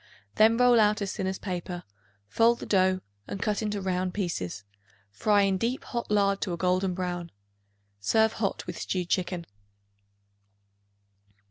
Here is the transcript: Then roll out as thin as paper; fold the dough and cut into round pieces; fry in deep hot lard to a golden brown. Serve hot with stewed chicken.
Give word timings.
Then 0.33 0.57
roll 0.57 0.79
out 0.79 0.99
as 1.03 1.13
thin 1.15 1.27
as 1.27 1.37
paper; 1.37 1.83
fold 2.27 2.57
the 2.57 2.65
dough 2.65 3.01
and 3.27 3.39
cut 3.39 3.61
into 3.61 3.79
round 3.79 4.15
pieces; 4.15 4.63
fry 5.11 5.43
in 5.43 5.59
deep 5.59 5.83
hot 5.83 6.09
lard 6.09 6.41
to 6.41 6.53
a 6.53 6.57
golden 6.57 6.95
brown. 6.95 7.31
Serve 7.99 8.33
hot 8.33 8.65
with 8.65 8.79
stewed 8.79 9.09
chicken. 9.09 9.45